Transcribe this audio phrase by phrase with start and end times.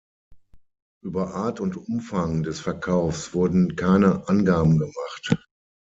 [1.03, 5.37] Über Art und Umfang des Verkaufs wurden keine Angaben gemacht.